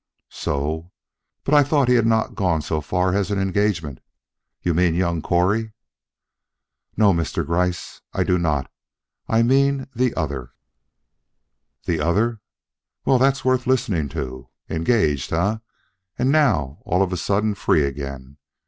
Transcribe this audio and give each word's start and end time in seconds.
"So! 0.31 0.91
But 1.43 1.53
I 1.53 1.61
thought 1.63 1.87
he 1.87 1.93
had 1.93 2.07
not 2.07 2.33
got 2.33 2.63
so 2.63 2.81
far 2.81 3.13
as 3.13 3.29
an 3.29 3.37
engagement. 3.37 3.99
You 4.63 4.73
mean 4.73 4.95
young 4.95 5.21
Correy" 5.21 5.73
"No, 6.97 7.13
Mr. 7.13 7.45
Gryce, 7.45 8.01
I 8.11 8.23
do 8.23 8.39
not. 8.39 8.71
I 9.27 9.43
mean 9.43 9.85
the 9.93 10.15
other." 10.15 10.53
"The 11.85 11.99
other! 11.99 12.41
Well, 13.05 13.19
that's 13.19 13.45
worth 13.45 13.67
listening 13.67 14.09
to. 14.09 14.49
Engaged, 14.71 15.31
eh, 15.33 15.57
and 16.17 16.31
now 16.31 16.79
all 16.83 17.03
of 17.03 17.13
a 17.13 17.15
sudden 17.17 17.53
free 17.53 17.83
again? 17.83 18.37